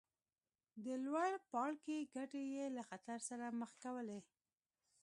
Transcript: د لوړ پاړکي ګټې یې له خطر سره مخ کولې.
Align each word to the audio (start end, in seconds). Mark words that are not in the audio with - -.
د 0.83 0.85
لوړ 1.05 1.31
پاړکي 1.51 1.97
ګټې 2.15 2.43
یې 2.55 2.65
له 2.75 2.83
خطر 2.89 3.17
سره 3.29 3.45
مخ 3.59 3.71
کولې. 3.83 4.19